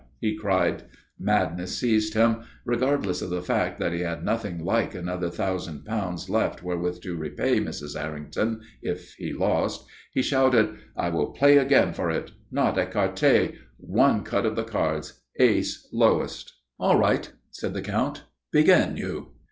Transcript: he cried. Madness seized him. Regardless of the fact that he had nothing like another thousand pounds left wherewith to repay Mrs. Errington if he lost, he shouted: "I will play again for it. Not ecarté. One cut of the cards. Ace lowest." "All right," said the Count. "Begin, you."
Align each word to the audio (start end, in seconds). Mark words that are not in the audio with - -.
he 0.19 0.35
cried. 0.35 0.81
Madness 1.19 1.77
seized 1.77 2.15
him. 2.15 2.37
Regardless 2.65 3.21
of 3.21 3.29
the 3.29 3.43
fact 3.43 3.77
that 3.79 3.93
he 3.93 3.99
had 3.99 4.25
nothing 4.25 4.57
like 4.65 4.95
another 4.95 5.29
thousand 5.29 5.85
pounds 5.85 6.27
left 6.27 6.63
wherewith 6.63 6.99
to 7.01 7.15
repay 7.15 7.59
Mrs. 7.59 7.95
Errington 7.95 8.61
if 8.81 9.13
he 9.13 9.31
lost, 9.31 9.85
he 10.11 10.23
shouted: 10.23 10.71
"I 10.97 11.09
will 11.09 11.27
play 11.33 11.57
again 11.57 11.93
for 11.93 12.09
it. 12.09 12.31
Not 12.49 12.77
ecarté. 12.77 13.53
One 13.77 14.23
cut 14.23 14.47
of 14.47 14.55
the 14.55 14.63
cards. 14.63 15.21
Ace 15.39 15.87
lowest." 15.93 16.51
"All 16.79 16.97
right," 16.97 17.31
said 17.51 17.75
the 17.75 17.83
Count. 17.83 18.23
"Begin, 18.51 18.97
you." 18.97 19.33